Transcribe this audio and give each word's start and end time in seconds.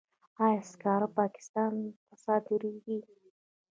آیا 0.43 0.61
سکاره 0.71 1.07
پاکستان 1.19 1.73
ته 2.05 2.13
صادریږي؟ 2.23 2.99